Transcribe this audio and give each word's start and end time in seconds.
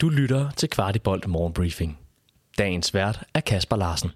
Du 0.00 0.08
lytter 0.08 0.50
til 0.50 0.70
Kvartibolt 0.70 1.28
Morgenbriefing. 1.28 1.98
Dagens 2.58 2.94
vært 2.94 3.24
er 3.34 3.40
Kasper 3.40 3.76
Larsen. 3.76 4.10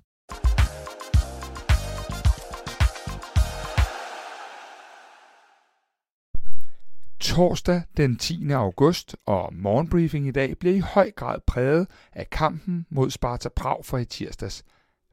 Torsdag 7.21 7.83
den 7.97 8.19
10. 8.19 8.51
august 8.51 9.17
og 9.27 9.55
morgenbriefing 9.55 10.29
i 10.29 10.31
dag 10.31 10.59
bliver 10.59 10.75
i 10.75 10.79
høj 10.79 11.11
grad 11.11 11.39
præget 11.47 11.87
af 12.13 12.31
kampen 12.31 12.87
mod 12.91 13.11
Sparta 13.11 13.49
Prag 13.49 13.85
for 13.85 13.99
i 13.99 14.05
tirsdags. 14.05 14.65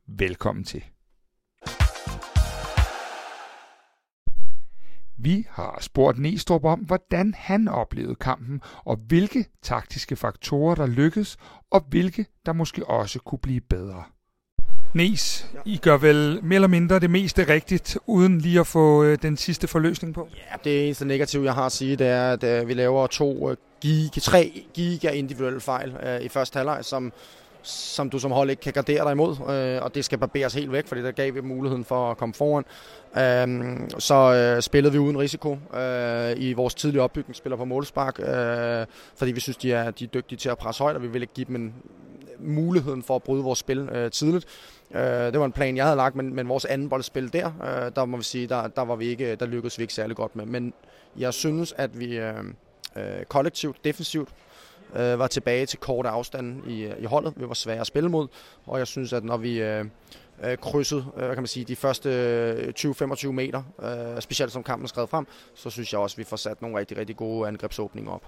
Velkommen 0.07 0.63
til. 0.63 0.83
Vi 5.21 5.45
har 5.49 5.77
spurgt 5.81 6.20
Næstrup 6.20 6.65
om, 6.65 6.79
hvordan 6.79 7.33
han 7.38 7.67
oplevede 7.67 8.15
kampen, 8.15 8.61
og 8.85 8.99
hvilke 9.07 9.45
taktiske 9.63 10.15
faktorer, 10.15 10.75
der 10.75 10.88
lykkedes, 10.88 11.38
og 11.71 11.85
hvilke, 11.89 12.25
der 12.45 12.53
måske 12.53 12.85
også 12.85 13.20
kunne 13.20 13.39
blive 13.39 13.61
bedre. 13.61 14.03
Nes, 14.94 15.47
I 15.66 15.77
gør 15.77 15.97
vel 15.97 16.39
mere 16.44 16.55
eller 16.55 16.67
mindre 16.67 16.99
det 16.99 17.09
meste 17.09 17.47
rigtigt, 17.47 17.97
uden 18.05 18.38
lige 18.38 18.59
at 18.59 18.67
få 18.67 19.03
øh, 19.03 19.17
den 19.21 19.38
sidste 19.38 19.67
forløsning 19.67 20.13
på? 20.13 20.27
Ja, 20.35 20.55
det 20.63 20.85
eneste 20.85 21.05
negative, 21.05 21.45
jeg 21.45 21.53
har 21.53 21.66
at 21.66 21.72
sige, 21.72 21.95
det 21.95 22.08
er, 22.08 22.31
at 22.31 22.44
øh, 22.44 22.67
vi 22.67 22.73
laver 22.73 23.08
to, 23.08 23.52
øh, 23.52 23.58
giga, 23.81 24.20
tre 24.20 24.63
giga 24.73 25.09
individuelle 25.09 25.59
fejl 25.59 26.22
i 26.22 26.27
første 26.27 26.58
halvleg, 26.58 26.86
som, 26.86 27.13
som 27.62 28.09
du 28.09 28.20
som 28.20 28.31
hold 28.31 28.49
ikke 28.49 28.62
kan 28.62 28.73
gardere 28.73 29.04
dig 29.04 29.12
imod, 29.12 29.36
øh, 29.49 29.84
og 29.84 29.95
det 29.95 30.05
skal 30.05 30.17
barberes 30.17 30.54
helt 30.54 30.72
væk, 30.72 30.88
fordi 30.88 31.02
der 31.02 31.12
gav 31.12 31.36
vi 31.36 31.41
muligheden 31.41 31.86
for 31.86 32.12
at 32.12 32.17
komme 32.17 32.34
foran. 32.34 32.66
Øh, 33.17 33.90
så 34.00 34.34
øh, 34.34 34.62
spillede 34.62 34.94
vi 34.94 35.00
uden 35.00 35.20
risiko 35.20 35.58
øh, 35.73 36.34
i 36.38 36.53
vores 36.53 36.76
tidlige 36.76 37.02
opbygning, 37.02 37.36
spiller 37.36 37.58
på 37.58 37.66
målspark, 37.66 38.20
øh, 38.20 38.86
fordi 39.16 39.31
vi 39.31 39.40
synes, 39.40 39.58
de 39.58 39.73
er, 39.73 39.91
de 39.91 40.03
er 40.03 40.08
dygtige 40.08 40.38
til 40.38 40.50
at 40.50 40.58
presse 40.58 40.84
højt, 40.84 40.95
og 40.95 41.02
vi 41.02 41.08
vil 41.08 41.22
ikke 41.22 41.34
give 41.34 41.45
dem 41.45 41.55
en, 41.55 41.67
øh, 41.67 42.00
muligheden 42.40 43.03
for 43.03 43.16
at 43.16 43.23
bryde 43.23 43.44
vores 43.44 43.59
spil 43.59 43.80
øh, 43.80 44.12
tidligt. 44.12 44.45
Øh, 44.92 45.02
det 45.02 45.39
var 45.39 45.45
en 45.45 45.52
plan, 45.52 45.78
jeg 45.78 45.86
havde 45.86 45.98
lagt, 45.98 46.16
men, 46.16 46.36
men 46.36 46.50
vores 46.50 46.66
anden 46.66 46.89
boldspil 46.89 47.33
der, 47.33 47.52
øh, 47.64 47.92
der 47.95 48.05
må 48.05 48.17
vi 48.17 48.23
sige, 48.23 48.48
der, 48.48 48.67
der, 48.67 48.81
var 48.81 48.95
vi 48.95 49.05
ikke, 49.05 49.36
der 49.36 49.45
lykkedes 49.45 49.78
vi 49.78 49.83
ikke 49.83 49.94
særlig 49.94 50.16
godt 50.16 50.36
med. 50.36 50.45
Men 50.45 50.73
jeg 51.17 51.33
synes, 51.33 51.73
at 51.78 52.00
vi 52.00 52.17
øh, 52.17 52.33
øh, 52.95 53.26
kollektivt, 53.28 53.78
defensivt, 53.83 54.30
øh, 54.95 55.20
var 55.20 55.28
tilbage 55.28 55.66
til 55.66 55.80
korte 55.80 56.09
afstand 56.09 56.68
i, 56.68 56.84
øh, 56.84 56.95
i 57.00 57.06
holdet. 57.06 57.34
Vi 57.38 57.48
var 57.48 57.54
svære 57.54 57.80
at 57.80 57.88
spille 57.88 58.09
mod, 58.09 58.28
og 58.66 58.80
jeg 58.80 58.88
synes, 58.88 59.14
at 59.14 59.23
når 59.23 59.38
vi 59.38 59.62
øh, 59.62 59.86
øh 60.44 60.58
krydsede 60.58 61.06
øh, 61.14 61.26
hvad 61.26 61.36
kan 61.36 61.42
man 61.42 61.48
sige, 61.48 61.66
de 61.66 61.76
første 61.76 62.09
øh, 62.09 62.73
20-25 62.80 63.32
meter, 63.32 63.64
øh, 63.82 64.22
specielt 64.22 64.52
som 64.52 64.64
kampen 64.64 64.88
skred 64.88 65.08
frem, 65.08 65.28
så 65.56 65.70
synes 65.70 65.94
jeg 65.94 66.02
også, 66.02 66.14
at 66.14 66.17
vi 66.17 66.23
får 66.23 66.38
sat 66.38 66.62
nogle 66.62 66.78
rigtig, 66.78 66.98
rigtig 66.98 67.16
gode 67.16 67.48
angrebsåbninger 67.48 68.12
op. 68.12 68.26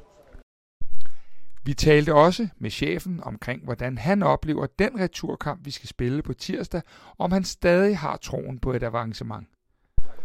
Vi 1.64 1.74
talte 1.74 2.14
også 2.14 2.48
med 2.60 2.70
chefen 2.70 3.20
omkring, 3.24 3.64
hvordan 3.64 3.98
han 3.98 4.24
oplever 4.24 4.68
den 4.80 5.00
returkamp, 5.00 5.66
vi 5.66 5.72
skal 5.72 5.90
spille 5.90 6.22
på 6.22 6.34
tirsdag, 6.34 6.82
om 7.18 7.32
han 7.32 7.44
stadig 7.44 7.98
har 7.98 8.18
troen 8.18 8.60
på 8.60 8.74
et 8.74 8.84
avancement. 8.84 9.48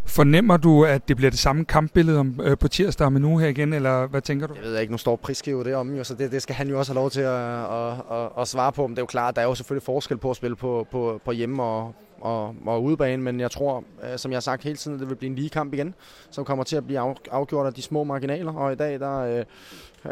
Fornemmer 0.06 0.56
du, 0.56 0.84
at 0.84 1.08
det 1.08 1.16
bliver 1.16 1.30
det 1.30 1.38
samme 1.38 1.64
kampbillede 1.64 2.18
om, 2.18 2.40
øh, 2.44 2.58
på 2.58 2.68
tirsdag 2.68 3.12
med 3.12 3.20
nu 3.20 3.38
her 3.38 3.48
igen, 3.48 3.72
eller 3.72 4.06
hvad 4.06 4.20
tænker 4.20 4.46
du? 4.46 4.54
Jeg 4.54 4.62
ved 4.62 4.80
ikke, 4.80 4.92
nu 4.92 4.98
står 4.98 5.16
prisgivet 5.16 5.66
det 5.66 5.74
om, 5.74 6.04
så 6.04 6.14
det, 6.14 6.32
det 6.32 6.42
skal 6.42 6.54
han 6.54 6.68
jo 6.68 6.78
også 6.78 6.92
have 6.92 7.00
lov 7.00 7.10
til 7.10 7.20
at, 7.20 7.72
at, 7.72 7.92
at, 8.10 8.30
at 8.38 8.48
svare 8.48 8.72
på. 8.72 8.86
Men 8.86 8.96
det 8.96 8.98
er 8.98 9.02
jo 9.02 9.06
klart, 9.06 9.36
der 9.36 9.42
er 9.42 9.46
jo 9.46 9.54
selvfølgelig 9.54 9.82
forskel 9.82 10.18
på 10.18 10.30
at 10.30 10.36
spille 10.36 10.56
på, 10.56 10.86
på, 10.90 11.20
på 11.24 11.32
hjemme 11.32 11.62
og, 11.62 11.94
og, 12.20 12.54
og 12.66 12.82
udebane, 12.82 13.22
men 13.22 13.40
jeg 13.40 13.50
tror, 13.50 13.84
øh, 14.02 14.18
som 14.18 14.30
jeg 14.30 14.36
har 14.36 14.40
sagt 14.40 14.62
hele 14.62 14.76
tiden, 14.76 14.94
at 14.94 15.00
det 15.00 15.08
vil 15.08 15.14
blive 15.14 15.30
en 15.30 15.36
lige 15.36 15.48
kamp 15.48 15.74
igen, 15.74 15.94
som 16.30 16.44
kommer 16.44 16.64
til 16.64 16.76
at 16.76 16.86
blive 16.86 17.14
afgjort 17.30 17.66
af 17.66 17.74
de 17.74 17.82
små 17.82 18.04
marginaler, 18.04 18.52
og 18.52 18.72
i 18.72 18.76
dag, 18.76 19.00
der, 19.00 19.18
øh, 19.18 19.44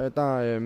øh 0.04 0.10
der, 0.16 0.34
øh, 0.34 0.62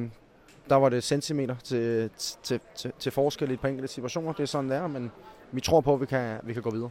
der 0.69 0.77
var 0.77 0.89
det 0.89 1.05
centimeter 1.05 1.55
til, 1.65 2.11
til, 2.43 2.61
til, 2.77 2.93
til 2.99 3.13
forskel 3.13 3.51
i 3.51 3.55
et 3.55 3.61
par 3.61 3.69
enkelte 3.69 3.93
situationer. 3.93 4.33
Det 4.33 4.43
er 4.43 4.47
sådan, 4.47 4.71
det 4.71 4.77
er, 4.77 4.87
men 4.87 5.11
vi 5.53 5.61
tror 5.61 5.81
på, 5.81 5.95
at 5.95 6.01
vi 6.01 6.07
kan, 6.07 6.37
vi 6.43 6.53
kan 6.53 6.63
gå 6.63 6.71
videre. 6.71 6.91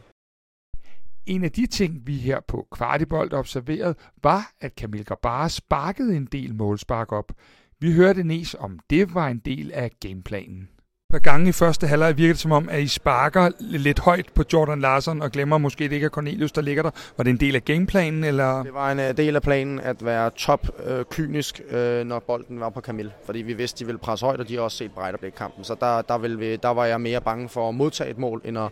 En 1.28 1.44
af 1.44 1.52
de 1.52 1.66
ting, 1.66 2.06
vi 2.06 2.16
her 2.16 2.40
på 2.40 2.66
Kvartibold 2.72 3.32
observerede, 3.32 3.94
var, 4.22 4.52
at 4.60 4.74
Kamil 4.74 5.04
Gabara 5.04 5.48
sparkede 5.48 6.16
en 6.16 6.26
del 6.26 6.54
målspark 6.54 7.12
op. 7.12 7.32
Vi 7.80 7.92
hørte 7.92 8.24
Nes 8.24 8.56
om 8.58 8.78
det 8.90 9.14
var 9.14 9.28
en 9.28 9.38
del 9.38 9.72
af 9.72 9.90
gameplanen 10.00 10.68
par 11.12 11.18
gange 11.18 11.48
i 11.48 11.52
første 11.52 11.86
halvleg 11.86 12.16
virker 12.16 12.34
det 12.34 12.40
som 12.40 12.52
om, 12.52 12.68
at 12.68 12.80
I 12.80 12.88
sparker 12.88 13.50
lidt 13.60 13.98
højt 13.98 14.26
på 14.34 14.44
Jordan 14.52 14.80
Larsen 14.80 15.22
og 15.22 15.30
glemmer 15.30 15.58
måske, 15.58 15.84
at 15.84 15.90
det 15.90 15.96
ikke 15.96 16.04
er 16.04 16.10
Cornelius, 16.10 16.52
der 16.52 16.60
ligger 16.60 16.82
der. 16.82 16.90
Var 17.16 17.24
det 17.24 17.30
en 17.30 17.40
del 17.40 17.54
af 17.56 17.64
gameplanen? 17.64 18.24
Eller? 18.24 18.62
Det 18.62 18.74
var 18.74 18.92
en 18.92 19.00
øh, 19.00 19.16
del 19.16 19.36
af 19.36 19.42
planen 19.42 19.80
at 19.80 20.04
være 20.04 20.30
top 20.30 20.68
øh, 20.84 21.04
kynisk, 21.10 21.60
øh, 21.70 22.06
når 22.06 22.18
bolden 22.18 22.60
var 22.60 22.70
på 22.70 22.80
Kamil. 22.80 23.12
Fordi 23.24 23.38
vi 23.38 23.52
vidste, 23.52 23.78
de 23.78 23.86
ville 23.86 23.98
presse 23.98 24.26
højt, 24.26 24.40
og 24.40 24.48
de 24.48 24.54
har 24.54 24.62
også 24.62 24.76
set 24.76 24.90
Breiterblik-kampen. 24.90 25.64
Så 25.64 25.76
der, 25.80 26.02
der, 26.02 26.18
ville 26.18 26.38
vi, 26.38 26.56
der 26.56 26.68
var 26.68 26.84
jeg 26.84 27.00
mere 27.00 27.20
bange 27.20 27.48
for 27.48 27.68
at 27.68 27.74
modtage 27.74 28.10
et 28.10 28.18
mål, 28.18 28.42
end 28.44 28.58
at, 28.58 28.68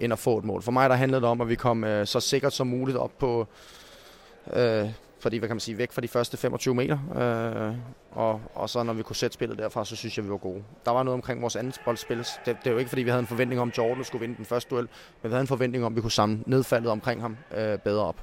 end 0.00 0.12
at 0.12 0.18
få 0.18 0.38
et 0.38 0.44
mål. 0.44 0.62
For 0.62 0.72
mig 0.72 0.90
der 0.90 0.96
handlede 0.96 1.20
det 1.20 1.28
om, 1.28 1.40
at 1.40 1.48
vi 1.48 1.54
kom 1.54 1.84
øh, 1.84 2.06
så 2.06 2.20
sikkert 2.20 2.52
som 2.52 2.66
muligt 2.66 2.98
op 2.98 3.18
på... 3.18 3.46
Øh, 4.56 4.88
fordi, 5.20 5.38
hvad 5.38 5.48
kan 5.48 5.54
man 5.54 5.60
sige, 5.60 5.78
væk 5.78 5.92
fra 5.92 6.00
de 6.00 6.08
første 6.08 6.36
25 6.36 6.74
meter. 6.74 6.98
Øh, 7.16 7.76
og, 8.10 8.40
og 8.54 8.70
så 8.70 8.82
når 8.82 8.92
vi 8.92 9.02
kunne 9.02 9.16
sætte 9.16 9.34
spillet 9.34 9.58
derfra, 9.58 9.84
så 9.84 9.96
synes 9.96 10.16
jeg, 10.16 10.24
vi 10.24 10.30
var 10.30 10.36
gode. 10.36 10.62
Der 10.84 10.90
var 10.90 11.02
noget 11.02 11.14
omkring 11.14 11.42
vores 11.42 11.56
andet 11.56 11.80
boldspil. 11.84 12.18
Det, 12.18 12.26
det 12.44 12.56
er 12.66 12.70
jo 12.70 12.78
ikke, 12.78 12.88
fordi 12.88 13.02
vi 13.02 13.10
havde 13.10 13.20
en 13.20 13.26
forventning 13.26 13.60
om, 13.60 13.68
at 13.68 13.78
Jordan 13.78 14.04
skulle 14.04 14.20
vinde 14.20 14.36
den 14.36 14.44
første 14.44 14.70
duel, 14.74 14.88
men 15.22 15.30
vi 15.30 15.32
havde 15.32 15.40
en 15.40 15.46
forventning 15.46 15.84
om, 15.84 15.92
at 15.92 15.96
vi 15.96 16.00
kunne 16.00 16.10
samle 16.10 16.42
nedfaldet 16.46 16.90
omkring 16.90 17.20
ham 17.20 17.36
øh, 17.56 17.78
bedre 17.78 18.04
op. 18.04 18.20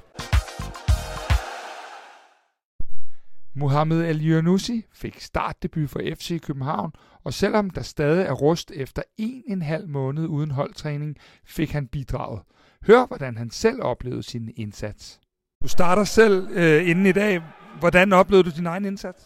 Mohamed 3.54 4.04
El 4.04 4.30
Yunusi 4.30 4.84
fik 4.92 5.20
startdebut 5.20 5.90
for 5.90 6.00
FC 6.14 6.40
København, 6.40 6.92
og 7.24 7.34
selvom 7.34 7.70
der 7.70 7.82
stadig 7.82 8.26
er 8.26 8.32
rust 8.32 8.70
efter 8.70 9.02
en 9.16 9.42
en 9.46 9.62
halv 9.62 9.88
måned 9.88 10.26
uden 10.26 10.50
holdtræning, 10.50 11.16
fik 11.44 11.70
han 11.70 11.86
bidraget. 11.86 12.40
Hør, 12.86 13.06
hvordan 13.06 13.36
han 13.36 13.50
selv 13.50 13.82
oplevede 13.82 14.22
sin 14.22 14.52
indsats. 14.56 15.20
Du 15.62 15.68
starter 15.68 16.04
selv 16.04 16.48
øh, 16.50 16.88
inden 16.88 17.06
i 17.06 17.12
dag. 17.12 17.42
Hvordan 17.80 18.12
oplevede 18.12 18.50
du 18.50 18.56
din 18.56 18.66
egen 18.66 18.84
indsats? 18.84 19.22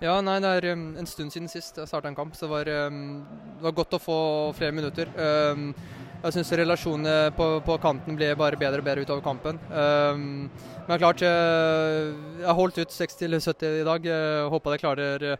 Ja, 0.00 0.20
nej, 0.20 0.38
Det 0.38 0.64
er 0.64 0.72
um, 0.72 0.96
en 0.98 1.06
stund 1.06 1.30
siden 1.30 1.48
sist 1.48 1.78
jeg 1.78 1.88
starta 1.88 2.08
en 2.08 2.14
kamp, 2.14 2.34
så 2.34 2.46
det 2.46 2.50
var, 2.50 2.86
um, 2.86 3.26
det 3.56 3.62
var 3.62 3.72
godt 3.72 3.94
å 3.94 3.98
få 3.98 4.18
flere 4.52 4.72
minutter. 4.72 5.10
Um, 5.18 5.74
jeg 6.22 6.32
syns 6.32 6.52
relasjonene 6.52 7.32
på, 7.36 7.60
på, 7.66 7.78
kanten 7.82 8.14
ble 8.16 8.28
bare 8.36 8.56
bedre 8.56 8.78
og 8.78 8.84
bedre 8.84 9.02
utover 9.02 9.24
kampen. 9.24 9.58
Um, 9.70 10.50
men 10.88 10.98
klart, 10.98 11.20
jeg, 11.20 11.34
øh, 11.34 12.14
jeg 12.40 12.54
holdt 12.54 12.78
ut 12.78 12.92
60-70 13.00 13.80
i 13.80 13.84
dag. 13.90 14.06
Jeg 14.06 14.48
håper 14.54 14.70
jeg 14.70 14.80
klarer 14.80 15.24
øh, 15.32 15.36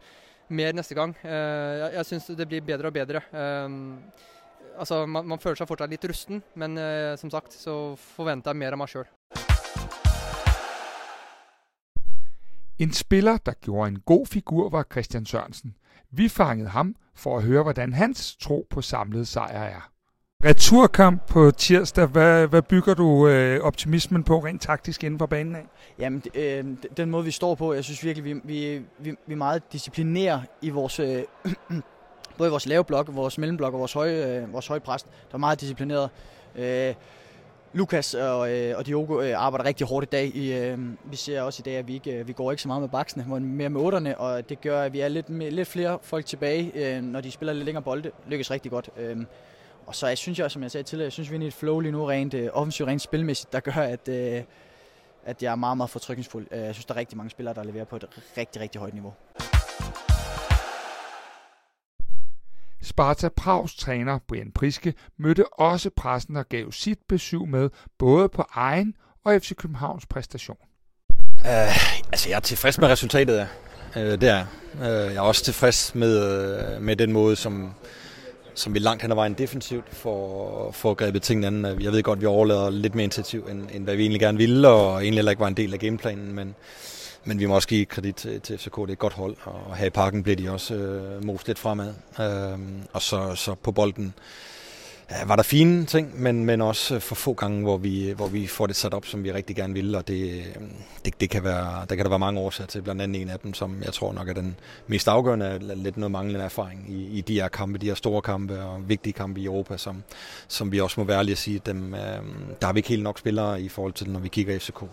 mer 0.49 0.73
neste 0.73 0.95
gang. 0.95 1.15
Uh, 1.23 1.31
jeg 1.31 1.93
jeg 2.01 2.07
syns 2.07 2.27
det 2.27 2.49
blir 2.49 2.67
bedre 2.67 2.91
og 2.91 2.99
bedre. 2.99 3.23
Um, 3.31 4.03
altså, 4.79 5.07
man, 5.07 5.27
man, 5.27 5.39
føler 5.39 5.63
seg 5.63 5.71
fortsatt 5.71 5.91
litt 5.91 6.11
rusten, 6.11 6.43
men 6.55 6.79
uh, 6.79 7.15
som 7.15 7.31
sagt 7.31 7.55
så 7.55 7.95
forventer 8.17 8.51
jeg 8.51 8.65
mer 8.65 8.75
av 8.75 8.83
meg 8.83 8.91
sjøl. 8.91 9.07
En 12.79 12.93
spiller, 12.93 13.37
der 13.37 13.53
gjorde 13.53 13.89
en 13.89 13.99
god 13.99 14.27
figur, 14.27 14.69
var 14.69 14.87
Christian 14.93 15.27
Sørensen. 15.27 15.75
Vi 16.11 16.29
fangede 16.29 16.69
ham 16.69 16.95
for 17.15 17.37
at 17.37 17.43
høre, 17.43 17.63
hvordan 17.63 17.93
hans 17.93 18.37
tro 18.37 18.67
på 18.71 18.83
samlet 18.83 19.29
sejr 19.29 19.63
er. 19.63 19.91
Returkamp 20.45 21.27
på 21.27 21.51
tirsdag, 21.51 22.07
hvad, 22.07 22.47
hvad 22.47 22.63
bygger 22.63 22.95
du 22.95 23.29
øh, 23.29 23.61
optimismen 23.61 24.25
på 24.25 24.39
rent 24.39 24.63
taktisk 24.63 25.05
inden 25.05 25.19
for 25.19 25.27
banen 25.27 25.57
af? 25.57 25.67
Jamen, 25.99 26.23
øh, 26.35 26.65
den 26.97 27.11
måde 27.11 27.25
vi 27.25 27.31
står 27.31 27.55
på, 27.55 27.75
jeg 27.75 27.85
synes 27.85 28.05
virkelig, 28.05 28.25
vi, 28.25 28.41
vi, 28.45 28.83
vi, 28.99 29.15
vi 29.27 29.33
er 29.33 29.37
meget 29.37 29.73
disciplineret 29.73 30.43
i 30.63 30.71
vores, 30.71 31.01
øh, 31.01 31.23
både 32.39 32.49
i 32.49 32.51
vores 32.51 32.67
lave 32.67 32.85
blok, 32.85 33.15
vores 33.15 33.39
mellemblok 33.39 33.75
og 33.75 33.81
vores 33.81 33.93
høje, 33.93 34.41
øh, 34.41 34.53
vores 34.53 34.67
høje 34.67 34.81
præst, 34.81 35.07
Der 35.07 35.35
er 35.35 35.39
meget 35.39 35.61
disciplineret. 35.61 36.11
Øh, 36.57 36.95
Lukas 37.73 38.15
og, 38.15 38.53
øh, 38.53 38.79
og 38.79 38.87
Diogo 38.87 39.21
øh, 39.21 39.33
arbejder 39.37 39.65
rigtig 39.65 39.87
hårdt 39.87 40.05
i 40.05 40.09
dag. 40.13 40.27
I, 40.27 40.53
øh, 40.53 40.79
vi 41.05 41.17
ser 41.17 41.43
også 41.43 41.61
i 41.61 41.65
dag, 41.65 41.77
at 41.77 41.89
vi, 41.89 41.95
ikke, 41.95 42.13
øh, 42.13 42.29
vi 42.29 42.33
går 42.33 42.51
ikke 42.51 42.63
så 42.63 42.69
meget 42.69 42.81
med 42.81 42.89
baksene, 42.89 43.25
men 43.29 43.57
mere 43.57 43.69
med 43.69 43.81
otterne, 43.81 44.19
og 44.19 44.49
det 44.49 44.61
gør, 44.61 44.83
at 44.83 44.93
vi 44.93 45.01
er 45.01 45.09
lidt, 45.09 45.29
med, 45.29 45.51
lidt 45.51 45.69
flere 45.69 45.99
folk 46.03 46.27
tilbage, 46.27 46.73
øh, 46.75 47.03
når 47.03 47.21
de 47.21 47.31
spiller 47.31 47.53
lidt 47.53 47.65
længere 47.65 47.83
bolde. 47.83 48.11
Lykkes 48.27 48.51
rigtig 48.51 48.71
godt. 48.71 48.91
Øh, 48.97 49.17
og 49.87 49.95
så 49.95 50.07
jeg 50.07 50.19
synes 50.19 50.39
jeg, 50.39 50.51
som 50.51 50.63
jeg 50.63 50.71
sagde 50.71 50.85
tidligere, 50.85 51.07
jeg 51.07 51.13
synes, 51.13 51.31
vi 51.31 51.37
er 51.37 51.41
i 51.41 51.47
et 51.47 51.55
flow 51.55 51.81
lige 51.81 51.93
nu, 51.93 52.05
rent 52.05 52.35
øh, 52.35 52.49
offensivt, 52.53 52.89
rent 52.89 53.03
spilmæssigt, 53.03 53.53
der 53.53 53.61
gør, 53.61 53.73
at, 53.73 54.09
øh, 54.09 54.43
at 55.25 55.43
jeg 55.43 55.53
er 55.53 55.57
meget, 55.57 55.77
meget 55.77 55.91
fortrykningsfuld. 55.91 56.47
Øh, 56.51 56.59
jeg 56.59 56.75
synes, 56.75 56.85
der 56.85 56.95
er 56.95 56.99
rigtig 56.99 57.17
mange 57.17 57.31
spillere, 57.31 57.55
der 57.55 57.65
leverer 57.65 57.85
på 57.85 57.97
et 57.97 58.05
rigtig, 58.37 58.63
rigtig 58.63 58.79
højt 58.81 58.95
niveau. 58.95 59.13
Sparta 62.87 63.29
Prags 63.29 63.75
træner 63.75 64.19
Brian 64.29 64.53
Priske 64.55 64.95
mødte 65.19 65.53
også 65.53 65.91
pressen 65.97 66.37
og 66.37 66.49
gav 66.49 66.73
sit 66.73 66.99
besøg 67.09 67.49
med 67.49 67.71
både 67.99 68.29
på 68.29 68.45
egen 68.53 68.95
og 69.25 69.43
FC 69.43 69.55
Københavns 69.57 70.07
præstation. 70.07 70.57
Uh, 71.41 71.47
altså 72.13 72.29
jeg 72.29 72.37
er 72.37 72.41
tilfreds 72.41 72.79
med 72.79 72.89
resultatet, 72.89 73.49
uh, 73.97 74.03
det 74.03 74.23
er 74.23 74.47
uh, 74.75 74.81
jeg. 74.81 75.15
er 75.15 75.21
også 75.21 75.45
tilfreds 75.45 75.95
med, 75.95 76.77
uh, 76.77 76.83
med 76.83 76.97
den 76.97 77.13
måde, 77.13 77.37
som, 77.37 77.75
som 78.55 78.75
vi 78.75 78.79
langt 78.79 79.03
hen 79.03 79.11
ad 79.11 79.17
vejen 79.17 79.35
defensivt 79.35 79.95
får, 79.95 80.71
for 80.73 80.95
grebet 80.95 81.23
tingene 81.23 81.47
an. 81.47 81.83
Jeg 81.83 81.93
ved 81.93 82.03
godt, 82.03 82.17
at 82.17 82.21
vi 82.21 82.27
overlader 82.27 82.71
lidt 82.71 82.95
mere 82.95 83.05
initiativ, 83.05 83.49
end, 83.51 83.69
end 83.73 83.85
hvad 83.85 83.97
vi 83.97 84.03
egentlig 84.03 84.21
gerne 84.21 84.39
ville, 84.39 84.69
og 84.69 84.93
egentlig 84.93 85.19
heller 85.19 85.31
ikke 85.31 85.41
var 85.41 85.49
en 85.49 85.57
del 85.57 85.73
af 85.75 85.81
gameplanen, 85.81 86.35
men 86.35 86.55
men 87.27 87.39
vi 87.39 87.47
må 87.47 87.55
også 87.55 87.69
give 87.69 87.85
kredit 87.85 88.15
til, 88.15 88.41
til 88.41 88.59
FCK. 88.59 88.77
Det 88.77 88.89
er 88.89 88.93
et 88.93 88.99
godt 88.99 89.13
hold, 89.13 89.37
og 89.45 89.77
her 89.77 89.87
i 89.87 89.91
parken 89.91 90.23
blev 90.23 90.37
de 90.37 90.51
også 90.51 90.75
øh, 90.75 91.25
most 91.25 91.47
lidt 91.47 91.59
fremad. 91.59 91.95
Øh, 92.21 92.59
og 92.93 93.03
så, 93.03 93.35
så 93.35 93.55
på 93.55 93.73
bolden 93.73 94.15
ja, 95.11 95.25
var 95.25 95.37
der 95.37 95.43
fine 95.43 95.87
ting, 95.87 96.23
men, 96.23 96.45
men 96.45 96.61
også 96.61 96.99
for 97.01 97.15
få 97.15 97.33
gange, 97.33 97.63
hvor 97.63 97.77
vi, 97.77 98.13
hvor 98.17 98.27
vi 98.27 98.47
får 98.47 98.67
det 98.67 98.77
sat 98.77 98.95
op, 98.95 99.07
som 99.07 99.25
vi 99.25 99.33
rigtig 99.33 99.57
gerne 99.57 99.75
vil, 99.75 99.95
og 99.95 100.09
det, 100.09 100.45
det, 101.05 101.21
det 101.21 101.31
kan 101.31 101.45
være, 101.45 101.87
der 101.89 101.97
kan 101.97 102.05
der 102.05 102.09
være 102.09 102.19
mange 102.19 102.41
årsager 102.41 102.67
til, 102.67 102.83
blandt 102.83 103.03
andet 103.03 103.23
en 103.23 103.29
af 103.29 103.39
dem, 103.39 103.55
som 103.55 103.83
jeg 103.85 103.93
tror 103.93 104.13
nok 104.13 104.29
er 104.29 104.35
den 104.35 104.57
mest 104.87 105.09
afgørende, 105.09 105.75
lidt 105.75 105.97
noget 105.97 106.11
manglende 106.11 106.45
erfaring 106.45 106.87
i, 106.89 107.19
i 107.19 107.21
de 107.21 107.35
her 107.35 107.49
kampe, 107.49 107.79
de 107.79 107.87
her 107.87 107.95
store 107.95 108.23
kampe 108.23 108.63
og 108.63 108.89
vigtige 108.89 109.13
kampe 109.13 109.41
i 109.41 109.45
Europa, 109.45 109.77
som, 109.77 110.03
som 110.49 110.73
vi 110.73 110.81
også 110.81 111.01
må 111.01 111.05
være 111.05 111.19
ærlige 111.19 111.33
at 111.33 111.39
sige, 111.39 111.61
dem, 111.67 111.95
øh, 111.95 112.01
der 112.61 112.67
har 112.67 112.73
vi 112.73 112.79
ikke 112.79 112.89
helt 112.89 113.03
nok 113.03 113.19
spillere 113.19 113.63
i 113.63 113.69
forhold 113.69 113.93
til, 113.93 114.11
når 114.11 114.21
vi 114.21 114.29
kigger 114.29 114.59
FCK. 114.59 114.85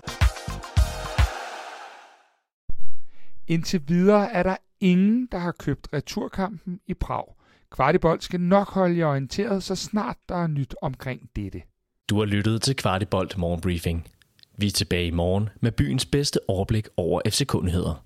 Indtil 3.54 3.82
videre 3.88 4.32
er 4.32 4.44
der 4.44 4.56
ingen, 4.80 5.28
der 5.32 5.38
har 5.38 5.52
købt 5.52 5.88
returkampen 5.94 6.80
i 6.88 6.94
Prag. 6.94 7.36
Kvartibold 7.72 8.22
skal 8.22 8.42
nok 8.42 8.70
holde 8.70 8.98
jer 8.98 9.06
orienteret, 9.06 9.64
så 9.64 9.76
snart 9.76 10.18
der 10.30 10.36
er 10.36 10.48
nyt 10.48 10.76
omkring 10.82 11.30
dette. 11.36 11.62
Du 12.10 12.20
har 12.20 12.26
lyttet 12.26 12.62
til 12.62 12.76
Kvartibolt 12.76 13.38
Morgenbriefing. 13.38 14.08
Vi 14.58 14.68
er 14.68 14.72
tilbage 14.72 15.08
i 15.08 15.12
morgen 15.12 15.50
med 15.62 15.72
byens 15.72 16.06
bedste 16.06 16.40
overblik 16.48 16.88
over 16.98 17.22
FC-kundigheder. 17.30 18.06